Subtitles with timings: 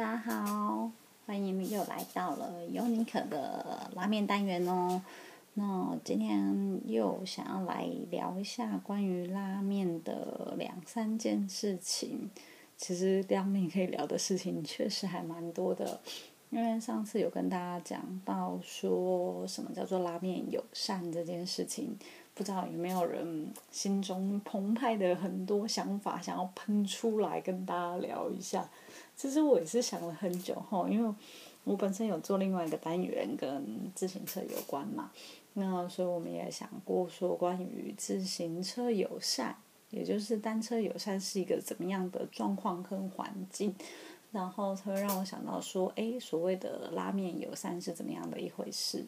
[0.00, 0.90] 大家好，
[1.26, 5.02] 欢迎又来到了尤尼可的拉面单元哦。
[5.52, 12.30] 那今天又想要来聊一下关于拉面的两三件事情。
[12.78, 16.00] 其实拉面可以聊的事情确实还蛮多的，
[16.48, 21.94] 因为上次有跟大家讲到说什么叫做拉面友善这件事情，
[22.32, 28.66] 不知道有没有人心中澎湃的很多想法想要喷出来跟大家聊一下。
[29.20, 31.14] 其实我也是想了很久哈，因为
[31.64, 35.10] 我本身有做另外一个单元跟自行车有关嘛，
[35.52, 39.54] 那所以我们也想过说关于自行车友善，
[39.90, 43.74] 也就是单车友善是一个怎么样的状况跟环境，
[44.32, 49.04] 然后才会让我想到说，哎，所谓的拉面友善是怎么样的一回事？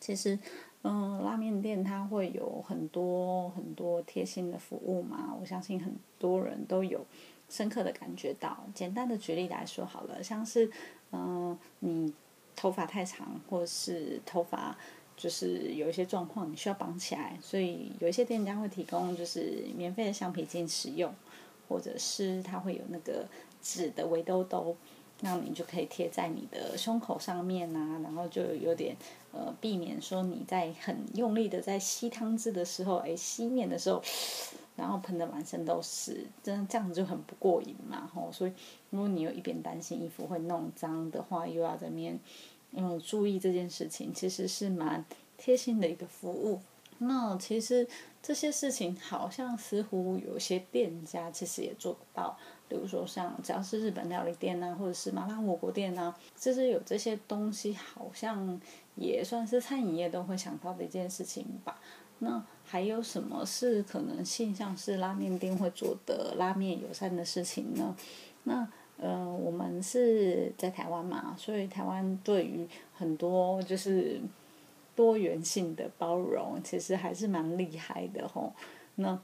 [0.00, 0.38] 其实，
[0.84, 7.04] 嗯，拉面店它会有很多很多贴心的服务嘛，我相信很多人都有。
[7.52, 10.70] 深刻的感觉到，简单的举例来说好了，像是，
[11.10, 12.10] 嗯，你
[12.56, 14.74] 头发太长，或是头发
[15.18, 21.12] 就是有一些状况，你需要绑起来，所以有一些店家会提供就是免费的橡皮筋使用，
[21.68, 23.26] 或者是它会有那个
[23.60, 24.74] 纸的围兜兜，
[25.20, 28.96] 那你就可以贴在你的胸口上面啊，然后就有点
[29.32, 34.02] 呃避免说你在很用力的在吸汤汁的时候，哎，吸面的时候。
[34.82, 38.32] 然后喷的满身都是，真的这样子就很不过瘾嘛吼。
[38.32, 38.52] 所以
[38.90, 42.18] 如果你有一边担心衣服会弄脏的话，又要在面
[42.72, 45.04] 嗯注意这件事情，其实是蛮
[45.38, 46.60] 贴心的一个服务。
[46.98, 47.86] 那其实
[48.20, 52.36] 这些事情好像似乎有些店家其实也做不到，
[52.68, 58.60] 比如说像只要是日本料理店啊，或者是麻辣火锅店啊，其实有这些东西，好像
[58.96, 61.80] 也算是餐饮业都会想到的一件事情吧。
[62.18, 67.94] 那还有什么是可能性，像是拉面店会做的拉面友善的事情呢？
[68.44, 74.18] 那呃，我们是在台湾嘛，所以台湾对于很多就是
[74.96, 78.54] 多元性的包容，其实还是蛮厉害的吼。
[78.94, 79.20] 那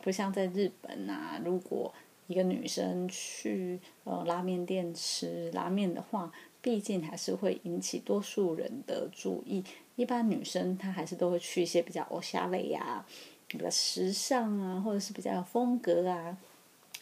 [0.00, 1.92] 不像在日本啊，如果
[2.28, 6.30] 一个女生去呃拉面店吃拉面的话，
[6.62, 9.64] 毕竟还是会引起多数人的注意。
[9.96, 13.04] 一般女生她还是都会去一些比较欧夏类呀，
[13.46, 16.36] 比较时尚啊，或者是比较有风格啊，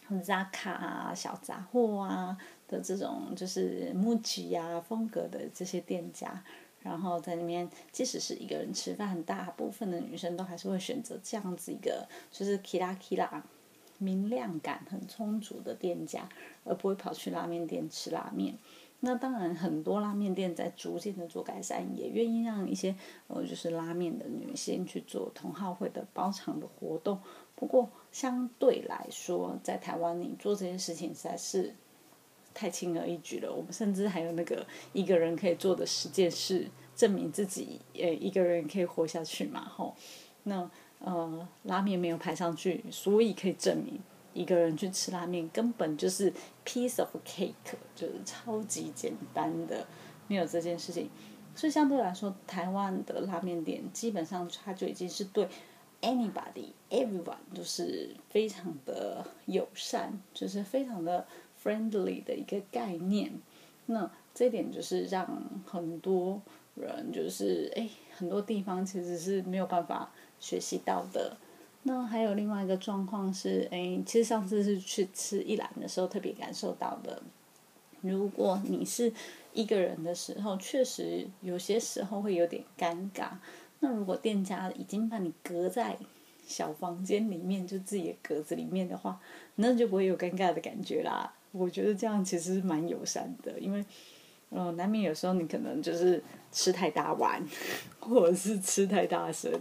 [0.07, 2.37] 很扎卡啊、小杂货啊
[2.69, 6.43] 的这种就是木吉呀风格的这些店家，
[6.83, 13.43] 然后在里面，即使是一个人吃饭，大部分的女生都还是会选择这样子一个就是 kira kira
[13.99, 16.29] 明亮感很充足的店家，
[16.65, 18.55] 而不会跑去拉面店吃拉面。
[19.05, 22.95] 那当然，很多拉面店在逐渐的做改善，也愿意让一些
[23.27, 27.19] 呃，就是拉面的女性去做同好会的包场的活动。
[27.57, 31.75] 不过相对来说，在台湾你做这件事情实在是
[32.55, 33.53] 太轻而易举了。
[33.53, 39.97] 我们甚至还有那个一个人可以做的十件事，证明自己呃一个人可以活下去嘛吼。
[40.45, 40.71] 那
[41.01, 43.99] 呃拉面没有排上去，所以可以证明。
[44.35, 46.33] 一个人去吃拉面，根本就是
[46.65, 47.53] piece of cake，
[47.95, 49.87] 就是超级简单的，
[50.29, 51.09] 没有这件事情。
[51.55, 55.47] 所以相对来说，台湾的拉面店基本上它就已经是对
[56.01, 61.27] anybody everyone 就是非常的友善，就是非常的
[61.63, 63.33] friendly 的一个概念。
[63.87, 65.27] 那这点就是让
[65.67, 66.41] 很多
[66.75, 70.11] 人就是哎，很多地方其实是没有办法
[70.41, 71.37] 学习到的。
[71.85, 77.23] 那还有另外一个状况是，哎，其实上次是去吃一兰的时候特别感受到的。
[78.01, 79.13] 如果你是
[79.53, 83.31] 一个人的时候，确实有些时候会有点尴尬。
[83.81, 85.97] 那如果店家已经把你隔在
[86.47, 89.21] 小房间里面，就自己的格子里面的话，
[89.57, 91.35] 那就不会有尴尬的感觉啦。
[91.51, 93.85] 我觉得这样其实蛮友善的，因为，
[94.51, 97.45] 嗯，难免有时候你可能就是吃太大碗，
[98.01, 99.53] 或者是吃太大声。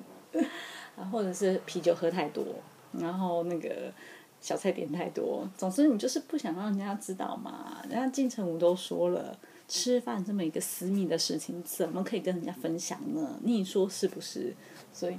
[0.95, 2.43] 啊，或者是啤酒喝太多，
[2.91, 3.91] 然后那个
[4.39, 7.81] 小菜点太多，总之你就是不想让人家知道嘛。
[7.83, 13.39] 人家金城武都说了，吃饭这么一个私密的事情，怎么可以跟人家分享呢？
[13.43, 14.53] 你说是不是？
[14.91, 15.17] 所以，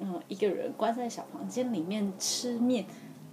[0.00, 2.86] 嗯，一个人关在小房间里面吃面，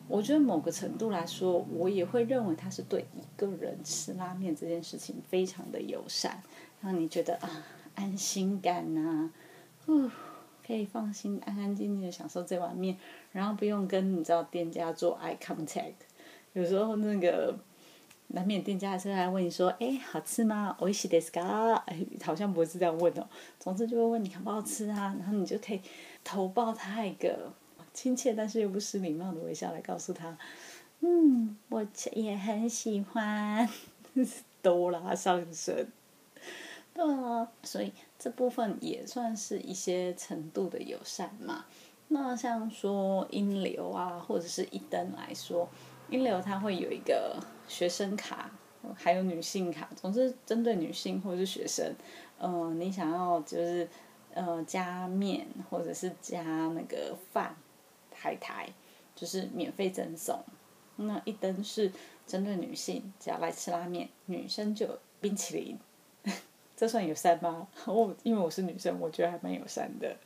[0.08, 6.44] 我觉得某个程度来说，我也会认为他是对一个人吃拉面这件事情非常的友善，
[6.82, 9.32] 让你觉得啊安心感呐，
[9.86, 10.10] 呼。
[10.67, 12.97] 可以放心、安安静静的享受这碗面，
[13.33, 15.95] 然后不用跟你知道店家做 eye contact。
[16.53, 17.57] 有时候那个
[18.29, 20.77] 难免店家还是来问你说：“哎，好吃吗？
[20.81, 23.29] おいしいですか？”哎，好像不是这样问哦。
[23.61, 25.81] 总之就会问你好不好吃啊，然后你就可以
[26.25, 27.53] 投报他一个
[27.93, 30.37] 亲切但是又不失礼貌的微笑来告诉他：“
[31.01, 33.69] 嗯，我也很喜欢。”
[34.63, 35.87] 都拉上身。
[36.94, 41.66] 对啊，所以这部分也算是一些程度的友善嘛。
[42.10, 45.70] 那像说英流啊，或者是一登来说，
[46.10, 48.52] 英流它会有一个学生卡，
[48.94, 51.96] 还有女性卡，总之针对女性或者是学生，
[52.40, 53.88] 嗯，你想要就是
[54.34, 57.56] 呃加面或者是加那个饭
[58.14, 58.68] 海苔，
[59.16, 60.44] 就是免费赠送。
[60.98, 61.90] 那一登是
[62.28, 65.80] 针对女性，只要来吃拉面，女生就冰淇淋。
[66.82, 67.68] 这算友善吗？
[67.86, 70.18] 我因为我是女生，我觉得还蛮友善的。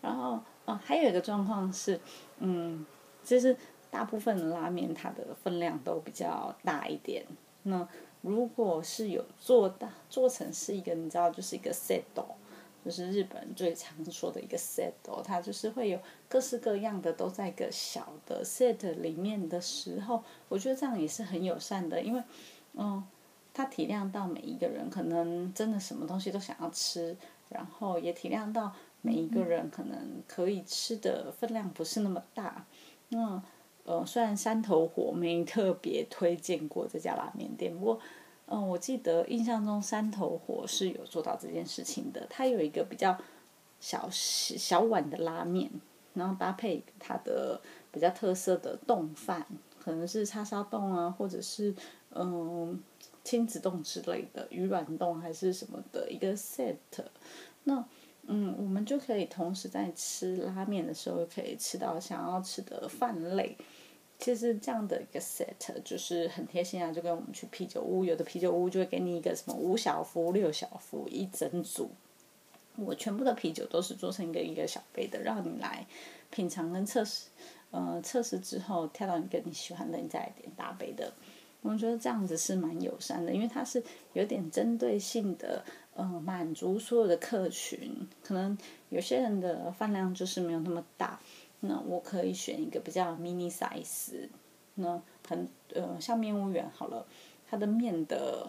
[0.00, 2.00] 然后啊，还有一个状况是，
[2.38, 2.86] 嗯，
[3.22, 3.54] 其实
[3.90, 7.22] 大部分的拉面它的分量都比较大一点。
[7.64, 7.86] 那
[8.22, 12.00] 如果是有做大做成是一个，你知道，就是一个 set，
[12.82, 14.92] 就是日本最常说的一个 set，
[15.22, 16.00] 它就是会有
[16.30, 22.22] 各式各样的都在一个小的 set 里面的时候，我觉得这样也是很友善的，因为，
[22.72, 23.04] 嗯。
[23.58, 27.16] 他体谅到每一个人可能真的什么东西都想要吃，
[27.48, 28.72] 然后也体谅到
[29.02, 32.64] 每一个人可能可以吃的分量不是那么大。
[33.08, 33.42] 那
[33.82, 37.98] 呃，虽然山头火没特别推荐过这家拉面店，不过
[38.46, 42.24] 嗯，我记得印象中山头火是有做到这件事情的。
[42.30, 43.18] 它有一个比较
[43.80, 45.68] 小小碗的拉面，
[46.14, 47.60] 然后搭配它的
[47.90, 49.44] 比较特色的冻饭，
[49.80, 51.74] 可能是叉烧冻啊，或者是
[52.18, 52.82] 嗯。
[53.24, 56.76] 亲子冻之类的鱼软冻还是什么的一个 set，
[57.64, 57.84] 那
[58.22, 63.54] 嗯，我们就可以同时在吃拉面的时候，可以吃到想要吃的饭类。
[64.18, 65.46] 其实这样的一个 set
[65.84, 71.90] 就是很贴心啊，就跟我们去啤酒屋，有的啤酒屋就会给你一个什么五小福、六小福一整组。
[72.76, 75.86] 我全部的啤酒都是做成一个一个小杯的，让你来
[76.30, 77.26] 品尝跟测试。
[77.70, 81.12] 呃，测试之后挑到一个你喜欢的，你再来点大杯的。
[81.60, 83.82] 我觉得这样子是蛮友善的，因为它是
[84.12, 85.62] 有点针对性的，
[85.92, 88.08] 呃，满足所有的客群。
[88.22, 88.56] 可能
[88.90, 91.18] 有些人的饭量就是没有那么大，
[91.60, 94.28] 那我可以选一个比较 mini size，
[94.76, 97.04] 那很呃，像面屋园好了，
[97.50, 98.46] 它的面的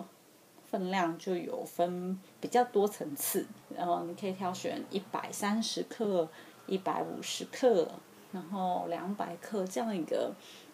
[0.69, 3.45] 分量就有分比较多层次，
[3.75, 6.29] 然后你可以挑选一百三十克、
[6.67, 7.89] 一百五十克，
[8.31, 10.31] 然后两百克这样一个。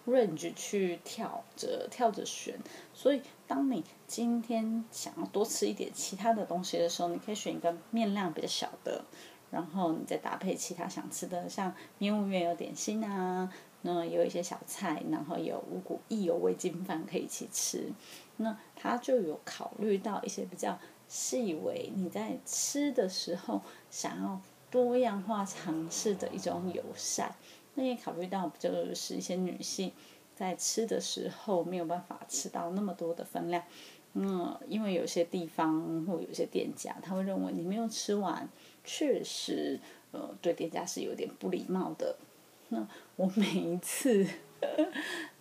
[0.07, 2.59] Range 去跳着跳着选，
[2.93, 9.03] 所以当你今天想要多吃一点其他的东西的时候，你可以选一个面量比较小的，
[9.51, 17.91] 然后你再搭配其他想吃的，像面务园有点心啊，那有一些小菜，然后有五谷意有味精饭可以一起吃，
[18.37, 27.35] 那它就有考虑到一些比较细微，你在吃的时候想要多样化尝试的一种友善。
[27.75, 29.91] 那也考虑到，就是一些女性
[30.33, 33.61] 在吃的时候没有办法吃到那么多的分量，
[34.13, 38.47] 嗯，因为有些地方或有些店家他会认为你没有吃完，
[38.83, 39.79] 确实，
[40.11, 42.15] 呃，对店家是有点不礼貌的。
[42.69, 42.87] 那
[43.17, 44.25] 我每一次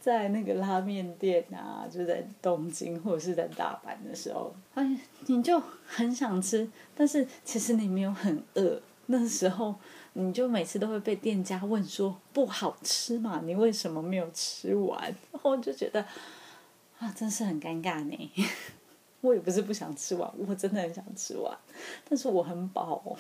[0.01, 9.77] 在那个拉面店啊，就在东京或者是在大阪的时候，哎，你就很想吃，但是其实你没有很饿，那时候。
[10.15, 13.41] 你就每次都会被店家问说不好吃嘛？
[13.45, 15.03] 你为什么没有吃完？
[15.33, 16.05] 然后我就觉得
[16.99, 18.33] 啊，真是很尴尬呢。
[19.21, 21.57] 我也不是不想吃完，我真的很想吃完，
[22.09, 23.03] 但是我很饱。
[23.05, 23.17] 哦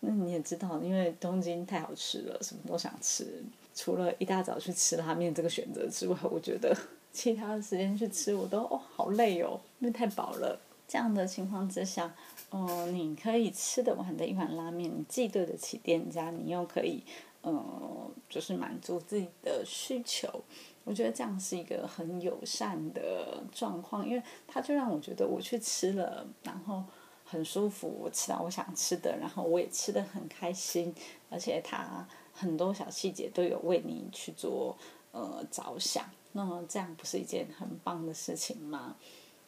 [0.00, 3.42] 那你也知道，因为东京太好吃了，什么都想吃。
[3.74, 6.72] 除了一大早去吃拉面这个选择之外，我觉得
[7.12, 10.56] 其他的时间去吃我都哦好累哦，因为太饱了。
[10.88, 12.12] 这样的情况之下。
[12.50, 17.04] 哦，你可以吃得完的一碗拉面，你既对得起店家，你又可以，
[17.42, 20.42] 呃，就是满足自己的需求。
[20.84, 26.82] 我觉得这样是一个很友善的状况，因为他就让我觉得我去吃了，然后
[27.22, 30.94] 很舒服，我吃到我想吃的，然后我也吃得很开心，
[31.28, 34.74] 而且他很多小细节都有为你去做
[35.12, 38.96] 呃着想，那么这样不是一件很棒的事情吗？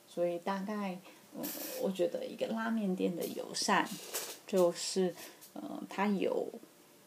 [0.06, 0.98] 所以大概。
[1.36, 1.42] 嗯，
[1.80, 3.88] 我觉得一个拉面店的友善，
[4.46, 5.14] 就是，
[5.54, 6.48] 呃，他有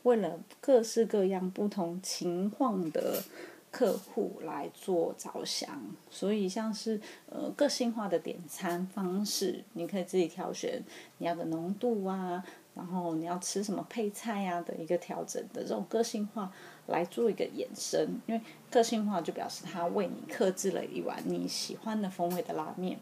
[0.04, 3.22] 为了各式各样不同情况的
[3.70, 10.82] 客户来做着想，所以像是呃个性化的点餐方式，你可以自己挑选
[11.18, 12.44] 你要的浓度啊，
[12.76, 16.52] 然后你要吃什么配菜呀的一个调整的这种个性化
[16.88, 22.98] 来做一个衍生，因为个性化就表示他为你克制了一碗你喜欢的风味的拉面。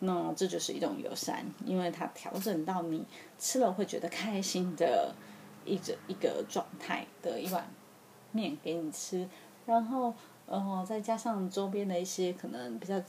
[0.00, 3.04] 那这就是一种友善，因为它调整到你
[3.38, 5.14] 吃了会觉得开心的
[5.64, 7.66] 一整一个状态的一碗
[8.32, 9.28] 面给你吃，
[9.64, 10.14] 然后
[10.46, 13.00] 呃再加上周边的一些可能比较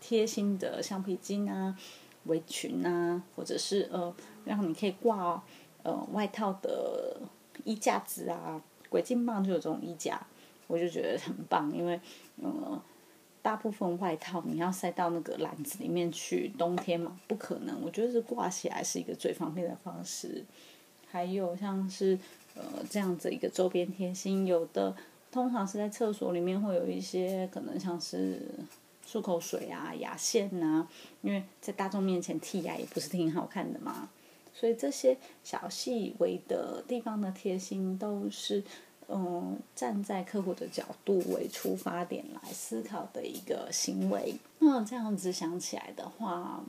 [0.00, 1.76] 贴心的橡皮筋啊、
[2.24, 5.42] 围裙啊，或者是呃，让你可以挂
[5.82, 7.20] 呃外套的
[7.64, 8.62] 衣架子啊。
[8.88, 10.24] 鬼金棒就有这种衣架，
[10.68, 12.00] 我就觉得很棒，因为
[12.40, 12.80] 呃，
[13.46, 17.80] 大部分外套你要塞到那个篮子里面去，冬天嘛不可能。
[17.80, 20.44] 我觉得是挂起来是一个最方便的方式。
[21.08, 22.18] 还有像是
[22.56, 24.92] 呃这样子一个周边贴心，有的
[25.30, 28.42] 通常是在厕所里面会有一些可能像是
[29.06, 30.84] 漱口水啊、牙线呐，
[31.22, 34.08] 因为在大众面前剔牙也不是挺好看的嘛。
[34.52, 38.64] 所以这些小细微的地方的贴心，都是
[39.08, 44.34] 嗯站在客户的角度为出发点来思考的一个行为。
[44.58, 46.64] 那这样子想起来的话，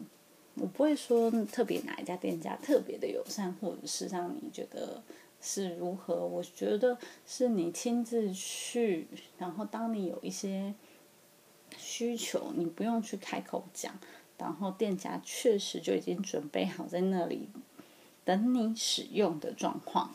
[0.56, 5.01] 我不会说特别哪一家店家特别的友善，或者是让你觉得
[5.41, 6.25] 是如何。
[6.25, 10.74] 我觉得是你亲自去，然后当你有一些
[11.77, 14.00] 需求，你不用去开口讲，
[14.38, 17.50] 然后店家确实就已经准备好在那里。
[18.24, 20.12] 等你使用的状况，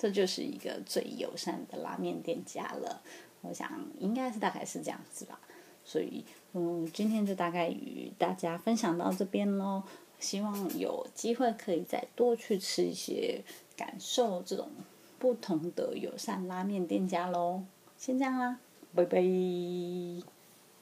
[0.00, 3.02] 这就是一个最友善的拉面店家了。
[3.42, 5.38] 我想应该是大概是这样子吧。
[5.84, 9.82] 所以，嗯，今天就大概与大家分享到这边喽。
[10.18, 13.42] 希望有机会可以再多去吃一些，
[13.76, 14.70] 感受这种
[15.18, 17.62] 不同的友善拉面店家喽。
[17.98, 18.58] 先这样啦，
[18.94, 19.20] 拜拜。